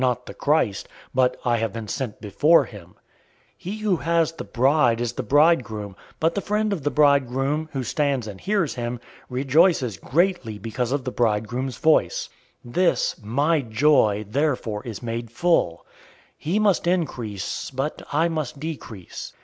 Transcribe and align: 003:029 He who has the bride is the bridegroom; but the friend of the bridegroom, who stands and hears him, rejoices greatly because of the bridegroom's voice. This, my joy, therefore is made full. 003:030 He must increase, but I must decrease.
003:029 0.01 2.95
He 3.55 3.77
who 3.77 3.97
has 3.97 4.31
the 4.31 4.43
bride 4.43 4.99
is 4.99 5.13
the 5.13 5.21
bridegroom; 5.21 5.95
but 6.19 6.33
the 6.33 6.41
friend 6.41 6.73
of 6.73 6.81
the 6.81 6.89
bridegroom, 6.89 7.69
who 7.73 7.83
stands 7.83 8.25
and 8.25 8.41
hears 8.41 8.73
him, 8.73 8.99
rejoices 9.29 9.97
greatly 9.97 10.57
because 10.57 10.91
of 10.91 11.03
the 11.03 11.11
bridegroom's 11.11 11.77
voice. 11.77 12.29
This, 12.65 13.15
my 13.21 13.61
joy, 13.61 14.25
therefore 14.27 14.83
is 14.87 15.03
made 15.03 15.29
full. 15.29 15.85
003:030 16.39 16.43
He 16.49 16.57
must 16.57 16.87
increase, 16.87 17.69
but 17.69 18.01
I 18.11 18.27
must 18.27 18.59
decrease. 18.59 19.33